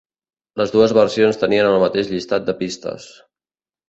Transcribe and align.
Les 0.59 0.71
dues 0.75 0.93
versions 0.97 1.37
tenien 1.43 1.69
el 1.73 1.77
mateix 1.83 2.09
llistat 2.13 2.47
de 2.47 2.57
pistes. 2.63 3.07